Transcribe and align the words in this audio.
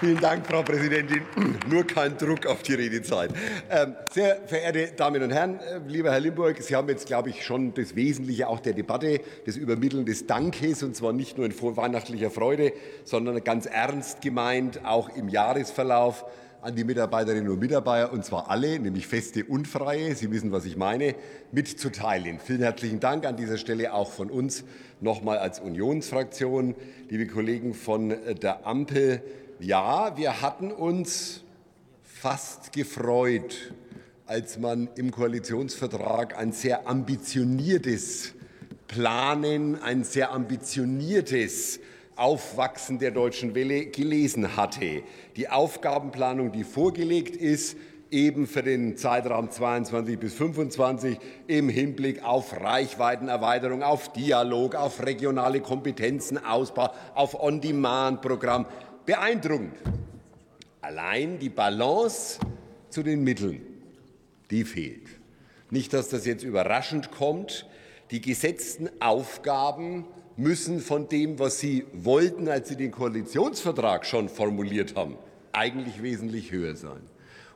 Vielen 0.00 0.18
Dank, 0.18 0.46
Frau 0.46 0.62
Präsidentin. 0.62 1.20
Nur 1.68 1.86
kein 1.86 2.16
Druck 2.16 2.46
auf 2.46 2.62
die 2.62 2.72
Redezeit. 2.72 3.32
Ähm, 3.70 3.94
sehr 4.10 4.40
verehrte 4.46 4.92
Damen 4.96 5.22
und 5.22 5.30
Herren, 5.30 5.60
äh, 5.60 5.78
lieber 5.86 6.10
Herr 6.10 6.20
Limburg, 6.20 6.56
Sie 6.62 6.74
haben 6.74 6.88
jetzt, 6.88 7.06
glaube 7.06 7.28
ich, 7.28 7.44
schon 7.44 7.74
das 7.74 7.94
Wesentliche 7.94 8.48
auch 8.48 8.60
der 8.60 8.72
Debatte, 8.72 9.20
das 9.44 9.56
Übermitteln 9.56 10.06
des 10.06 10.26
Dankes, 10.26 10.82
und 10.82 10.96
zwar 10.96 11.12
nicht 11.12 11.36
nur 11.36 11.44
in 11.44 11.52
vorweihnachtlicher 11.52 12.30
Freude, 12.30 12.72
sondern 13.04 13.44
ganz 13.44 13.66
ernst 13.66 14.22
gemeint, 14.22 14.86
auch 14.86 15.10
im 15.10 15.28
Jahresverlauf 15.28 16.24
an 16.62 16.76
die 16.76 16.84
Mitarbeiterinnen 16.84 17.50
und 17.50 17.58
Mitarbeiter, 17.58 18.12
und 18.12 18.24
zwar 18.24 18.50
alle, 18.50 18.78
nämlich 18.78 19.06
feste 19.06 19.44
und 19.44 19.66
freie, 19.66 20.14
Sie 20.14 20.30
wissen, 20.30 20.52
was 20.52 20.66
ich 20.66 20.76
meine, 20.76 21.14
mitzuteilen. 21.52 22.38
Vielen 22.38 22.60
herzlichen 22.60 23.00
Dank 23.00 23.24
an 23.24 23.36
dieser 23.36 23.56
Stelle 23.56 23.94
auch 23.94 24.10
von 24.10 24.30
uns 24.30 24.64
nochmal 25.00 25.38
als 25.38 25.60
Unionsfraktion, 25.60 26.74
liebe 27.08 27.26
Kollegen 27.26 27.72
von 27.72 28.14
der 28.42 28.66
Ampel. 28.66 29.22
Ja, 29.58 30.16
wir 30.16 30.42
hatten 30.42 30.70
uns 30.70 31.42
fast 32.02 32.72
gefreut, 32.72 33.72
als 34.26 34.58
man 34.58 34.88
im 34.96 35.10
Koalitionsvertrag 35.10 36.38
ein 36.38 36.52
sehr 36.52 36.86
ambitioniertes 36.86 38.34
Planen, 38.86 39.80
ein 39.82 40.04
sehr 40.04 40.32
ambitioniertes 40.32 41.80
Aufwachsen 42.20 42.98
der 42.98 43.12
deutschen 43.12 43.54
Welle 43.54 43.86
gelesen 43.86 44.56
hatte. 44.56 45.02
Die 45.36 45.48
Aufgabenplanung, 45.48 46.52
die 46.52 46.64
vorgelegt 46.64 47.34
ist, 47.34 47.76
eben 48.10 48.46
für 48.46 48.62
den 48.62 48.96
Zeitraum 48.96 49.50
22 49.50 50.18
bis 50.18 50.34
25 50.34 51.18
im 51.46 51.68
Hinblick 51.68 52.22
auf 52.22 52.60
Reichweitenerweiterung, 52.60 53.82
auf 53.82 54.12
Dialog, 54.12 54.74
auf 54.74 55.04
regionale 55.04 55.60
Kompetenzen, 55.60 56.36
Ausbau, 56.44 56.92
auf 57.14 57.40
On-Demand-Programm 57.40 58.66
beeindruckend. 59.06 59.78
Allein 60.82 61.38
die 61.38 61.48
Balance 61.48 62.38
zu 62.90 63.02
den 63.02 63.24
Mitteln, 63.24 63.62
die 64.50 64.64
fehlt. 64.64 65.08
Nicht, 65.70 65.92
dass 65.92 66.08
das 66.08 66.26
jetzt 66.26 66.42
überraschend 66.42 67.12
kommt. 67.12 67.66
Die 68.10 68.20
gesetzten 68.20 68.90
Aufgaben 69.00 70.04
müssen 70.36 70.80
von 70.80 71.08
dem, 71.08 71.38
was 71.38 71.58
Sie 71.60 71.84
wollten, 71.92 72.48
als 72.48 72.68
Sie 72.68 72.76
den 72.76 72.90
Koalitionsvertrag 72.90 74.06
schon 74.06 74.28
formuliert 74.28 74.96
haben, 74.96 75.16
eigentlich 75.52 76.02
wesentlich 76.02 76.52
höher 76.52 76.76
sein. 76.76 77.00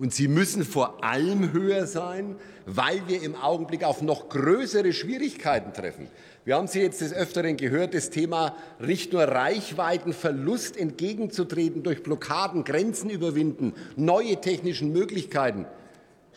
Und 0.00 0.14
sie 0.14 0.28
müssen 0.28 0.64
vor 0.64 1.04
allem 1.04 1.52
höher 1.52 1.86
sein, 1.86 2.36
weil 2.64 3.06
wir 3.06 3.22
im 3.22 3.36
Augenblick 3.36 3.84
auf 3.84 4.00
noch 4.00 4.30
größere 4.30 4.94
Schwierigkeiten 4.94 5.74
treffen. 5.74 6.08
Wir 6.46 6.56
haben 6.56 6.68
Sie 6.68 6.80
jetzt 6.80 7.02
des 7.02 7.12
Öfteren 7.12 7.58
gehört, 7.58 7.92
das 7.92 8.08
Thema 8.08 8.56
nicht 8.78 9.12
nur 9.12 9.24
Reichweitenverlust 9.24 10.78
entgegenzutreten 10.78 11.82
durch 11.82 12.02
Blockaden, 12.02 12.64
Grenzen 12.64 13.10
überwinden, 13.10 13.74
neue 13.94 14.40
technische 14.40 14.86
Möglichkeiten, 14.86 15.66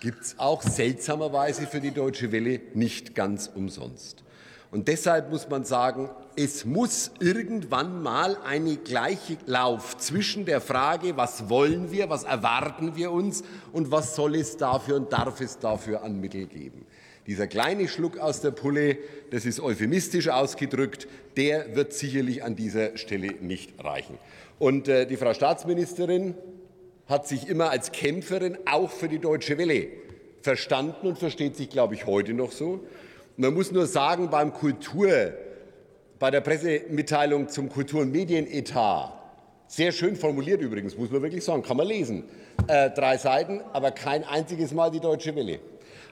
gibt 0.02 0.23
es 0.23 0.40
auch 0.40 0.62
seltsamerweise 0.62 1.66
für 1.66 1.80
die 1.80 1.92
Deutsche 1.92 2.34
Welle 2.34 2.59
nicht 2.73 3.16
ganz 3.16 3.50
umsonst. 3.56 4.25
Und 4.72 4.90
deshalb 4.90 5.31
muss 5.31 5.47
man 5.47 5.64
sagen, 5.64 6.09
es 6.36 6.66
muss 6.66 7.12
irgendwann 7.20 8.02
mal 8.02 8.38
einen 8.44 8.84
Gleichlauf 8.84 9.98
zwischen 9.98 10.45
der 10.45 10.62
Frage, 10.62 11.17
was 11.17 11.50
wollen 11.50 11.92
wir, 11.92 12.09
was 12.09 12.23
erwarten 12.23 12.95
wir 12.95 13.12
uns 13.12 13.44
und 13.72 13.92
was 13.92 14.16
soll 14.16 14.36
es 14.36 14.58
dafür 14.58 14.95
und 14.95 15.14
darf 15.14 15.42
es 15.42 15.59
dafür 15.59 16.03
an 16.03 16.20
Mittel 16.20 16.48
geben. 16.48 16.86
Dieser 17.28 17.48
kleine 17.48 17.88
Schluck 17.88 18.17
aus 18.17 18.42
der 18.42 18.52
Pulle, 18.52 18.98
das 19.31 19.45
ist 19.45 19.59
euphemistisch 19.59 20.28
ausgedrückt, 20.28 21.08
der 21.38 21.75
wird 21.75 21.94
sicherlich 21.94 22.44
an 22.44 22.56
dieser 22.56 22.97
Stelle 22.97 23.34
nicht 23.40 23.84
reichen. 23.84 24.18
Und 24.59 24.88
äh, 24.88 25.06
die 25.06 25.18
Frau 25.18 25.34
Staatsministerin 25.34 26.36
hat 27.08 27.28
sich 27.28 27.47
immer 27.47 27.70
als 27.70 27.92
Kämpferin 27.92 28.58
auch 28.66 28.92
für 28.92 29.08
die 29.08 29.20
Deutsche 29.20 29.58
Welle 29.58 29.88
verstanden 30.42 31.08
und 31.08 31.18
versteht 31.18 31.56
sich, 31.56 31.69
glaube 31.69 31.96
ich, 31.96 32.06
heute 32.06 32.34
noch 32.34 32.52
so. 32.52 32.81
Man 33.38 33.53
muss 33.53 33.72
nur 33.72 33.88
sagen, 33.88 34.29
beim 34.29 34.53
Kultur, 34.53 35.34
bei 36.23 36.31
der 36.31 36.39
Pressemitteilung 36.39 37.50
zum 37.50 37.67
Kultur- 37.67 38.00
und 38.00 38.13
Medienetat, 38.13 39.11
sehr 39.67 39.91
schön 39.91 40.16
formuliert 40.16 40.61
übrigens, 40.61 40.97
muss 40.97 41.11
man 41.11 41.22
wirklich 41.22 41.44
sagen, 41.44 41.63
kann 41.63 41.75
man 41.75 41.85
lesen. 41.85 42.23
Äh, 42.69 42.91
drei 42.91 43.17
Seiten, 43.17 43.59
aber 43.73 43.91
kein 43.91 44.23
einziges 44.23 44.73
Mal 44.73 44.89
die 44.89 45.01
Deutsche 45.01 45.35
Welle. 45.35 45.59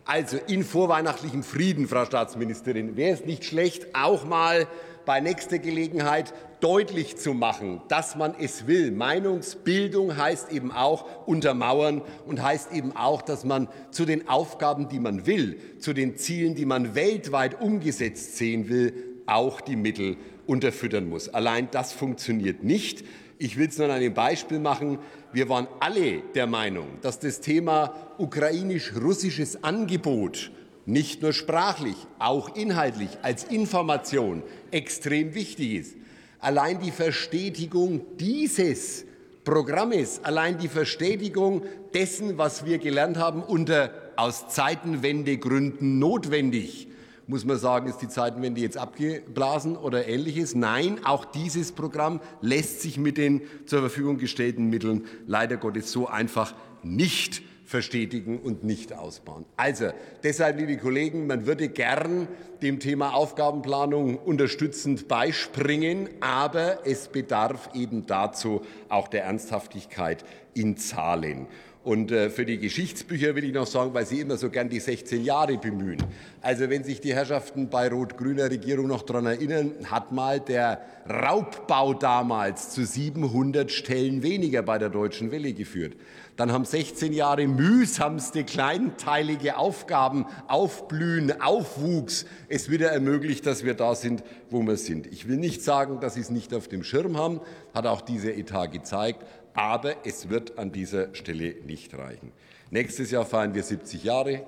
Also 0.04 0.36
in 0.48 0.66
vorweihnachtlichem 0.66 1.44
Frieden, 1.44 1.88
Frau 1.88 2.04
Staatsministerin, 2.04 2.98
wäre 2.98 3.14
es 3.14 3.24
nicht 3.24 3.46
schlecht, 3.46 3.96
auch 3.96 4.26
mal 4.26 4.68
bei 5.06 5.22
nächster 5.22 5.60
Gelegenheit 5.60 6.34
deutlich 6.60 7.16
zu 7.16 7.34
machen, 7.34 7.82
dass 7.88 8.18
man 8.18 8.36
es 8.38 8.68
will. 8.68 8.92
Meinungsbildung 8.92 10.18
heißt 10.18 10.52
eben 10.52 10.74
auch 10.74 11.06
untermauern 11.26 12.02
und 12.28 12.44
heißt 12.44 12.74
eben 12.74 12.94
auch, 12.98 13.22
dass 13.22 13.46
man 13.46 13.70
zu 13.92 14.04
den 14.04 14.28
Aufgaben, 14.28 14.90
die 14.90 15.00
man 15.00 15.26
will, 15.26 15.58
zu 15.80 15.94
den 15.94 16.18
Zielen, 16.18 16.54
die 16.54 16.66
man 16.66 16.96
weltweit 16.96 17.62
umgesetzt 17.62 18.36
sehen 18.36 18.68
will, 18.68 19.11
auch 19.26 19.62
die 19.62 19.76
Mittel 19.76 20.18
unterfüttern 20.48 21.10
muss. 21.10 21.30
Allein 21.30 21.70
das 21.72 21.94
funktioniert 21.94 22.64
nicht. 22.64 23.04
Ich 23.38 23.58
will 23.58 23.68
es 23.68 23.78
nur 23.78 23.88
an 23.88 23.94
einem 23.94 24.14
Beispiel 24.14 24.60
machen. 24.60 25.00
Wir 25.34 25.50
waren 25.50 25.68
alle 25.80 26.22
der 26.36 26.48
Meinung, 26.48 26.88
dass 27.02 27.20
das 27.20 27.42
Thema 27.42 27.94
ukrainisch-russisches 28.18 29.64
Angebot 29.64 30.52
nicht 30.86 31.22
nur 31.22 31.34
sprachlich, 31.34 31.96
auch 32.20 32.56
inhaltlich 32.56 33.18
als 33.22 33.44
Information 33.46 34.44
extrem 34.72 35.34
wichtig 35.36 35.74
ist. 35.74 35.96
Allein 36.40 36.80
die 36.82 36.92
Verstetigung 36.92 38.02
dieses 38.20 39.06
Programmes, 39.44 40.24
allein 40.24 40.58
die 40.58 40.68
Verstetigung 40.68 41.64
dessen, 41.94 42.38
was 42.38 42.66
wir 42.66 42.78
gelernt 42.78 43.18
haben, 43.18 43.42
unter 43.42 43.92
aus 44.16 44.50
Zeitenwendegründen 44.50 45.98
notwendig, 45.98 46.88
muss 47.28 47.46
man 47.46 47.58
sagen, 47.58 47.88
ist 47.88 48.00
die 48.00 48.10
Zeitenwende 48.10 48.62
jetzt 48.62 48.78
abgeblasen 48.78 49.78
oder 49.78 50.08
ähnliches? 50.08 50.56
Nein, 50.56 51.00
auch 51.06 51.26
dieses 51.26 51.72
Programm 51.72 52.20
lässt 52.42 52.82
sich 52.82 52.98
mit 52.98 53.18
den 53.18 53.42
zur 53.66 53.80
Verfügung 53.80 54.18
gestellten 54.18 54.70
Mitteln 54.70 55.06
leider 55.28 55.58
Gottes 55.58 55.92
so 55.92 56.08
einfach 56.08 56.54
nicht 56.84 57.42
verstetigen 57.72 58.38
und 58.40 58.66
nicht 58.66 58.92
ausbauen. 58.92 59.46
Also 59.56 59.92
deshalb, 60.24 60.60
liebe 60.60 60.76
Kollegen, 60.78 61.26
man 61.26 61.46
würde 61.46 61.70
gern 61.70 62.28
dem 62.62 62.80
Thema 62.80 63.14
Aufgabenplanung 63.14 64.18
unterstützend 64.18 65.08
beispringen, 65.08 66.10
aber 66.20 66.86
es 66.86 67.08
bedarf 67.08 67.70
eben 67.74 68.06
dazu 68.06 68.62
auch 68.90 69.08
der 69.08 69.24
Ernsthaftigkeit 69.24 70.26
in 70.54 70.76
Zahlen. 70.76 71.48
Und 71.84 72.12
äh, 72.12 72.30
für 72.30 72.46
die 72.46 72.60
Geschichtsbücher 72.60 73.34
will 73.34 73.44
ich 73.44 73.54
noch 73.54 73.66
sagen, 73.66 73.92
weil 73.96 74.06
Sie 74.06 74.20
immer 74.20 74.38
so 74.38 74.52
gern 74.52 74.70
die 74.70 74.80
16 74.80 75.24
Jahre 75.24 75.58
bemühen. 75.58 75.98
Also 76.42 76.70
wenn 76.70 76.84
sich 76.84 77.02
die 77.02 77.16
Herrschaften 77.16 77.70
bei 77.70 77.88
rot-grüner 77.88 78.52
Regierung 78.52 78.88
noch 78.88 79.02
daran 79.02 79.26
erinnern, 79.26 79.72
hat 79.90 80.12
mal 80.12 80.40
der 80.40 80.82
Raubbau 81.10 81.96
damals 81.96 82.70
zu 82.70 82.86
700 82.86 83.72
Stellen 83.72 84.22
weniger 84.22 84.62
bei 84.62 84.78
der 84.78 84.90
Deutschen 84.90 85.32
Welle 85.32 85.54
geführt. 85.54 85.96
Dann 86.38 86.52
haben 86.52 86.66
16 86.66 87.14
Jahre 87.14 87.48
mühsamste 87.48 88.44
kleinteilige 88.44 89.58
Aufgaben, 89.58 90.26
Aufblühen, 90.48 91.42
Aufwuchs 91.42 92.26
es 92.48 92.70
wieder 92.70 92.92
ermöglicht, 92.92 93.46
dass 93.46 93.64
wir 93.64 93.74
da 93.74 93.96
sind, 93.96 94.24
wo 94.50 94.62
wir 94.62 94.78
sind. 94.78 95.08
Ich 95.08 95.28
will 95.28 95.38
nicht 95.38 95.64
sagen, 95.64 96.00
dass 96.00 96.14
Sie 96.14 96.22
es 96.22 96.30
nicht 96.30 96.54
auf 96.54 96.68
dem 96.68 96.84
Schirm 96.84 97.18
haben, 97.18 97.42
hat 97.74 97.86
auch 97.86 98.02
dieser 98.02 98.36
Etat 98.36 98.68
gezeigt, 98.68 99.26
aber 99.54 100.06
es 100.06 100.30
wird 100.30 100.58
an 100.58 100.72
dieser 100.72 101.14
Stelle 101.14 101.56
nicht 101.66 101.94
reichen. 101.98 102.32
Nächstes 102.70 103.12
Jahr 103.12 103.26
feiern 103.26 103.54
wir 103.54 103.64
70 103.64 104.04
Jahre 104.04 104.46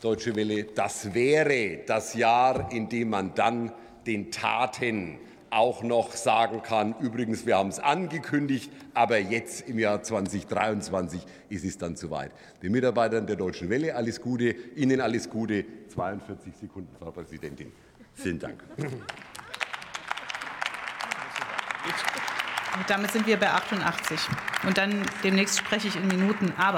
Deutsche 0.00 0.34
Welle. 0.34 0.64
Das 0.64 1.14
wäre 1.14 1.80
das 1.86 2.14
Jahr, 2.14 2.72
in 2.72 2.88
dem 2.88 3.10
man 3.10 3.34
dann 3.34 3.72
den 4.06 4.32
Taten 4.32 5.18
auch 5.52 5.82
noch 5.82 6.12
sagen 6.12 6.62
kann, 6.62 6.94
übrigens, 6.98 7.44
wir 7.44 7.58
haben 7.58 7.68
es 7.68 7.78
angekündigt, 7.78 8.72
aber 8.94 9.18
jetzt 9.18 9.68
im 9.68 9.78
Jahr 9.78 10.02
2023 10.02 11.20
ist 11.50 11.64
es 11.64 11.76
dann 11.76 11.94
soweit. 11.94 12.32
Den 12.62 12.72
Mitarbeitern 12.72 13.26
der 13.26 13.36
Deutschen 13.36 13.68
Welle 13.68 13.94
alles 13.94 14.20
Gute, 14.20 14.54
Ihnen 14.74 15.02
alles 15.02 15.28
Gute. 15.28 15.64
42 15.88 16.56
Sekunden, 16.56 16.96
Frau 16.98 17.10
Präsidentin. 17.10 17.70
Vielen 18.14 18.38
Dank. 18.38 18.64
Damit 22.88 23.12
sind 23.12 23.26
wir 23.26 23.38
bei 23.38 23.50
88. 23.50 24.18
Und 24.64 24.78
dann 24.78 25.02
demnächst 25.22 25.58
spreche 25.58 25.88
ich 25.88 25.96
in 25.96 26.08
Minuten. 26.08 26.52
Aber 26.56 26.70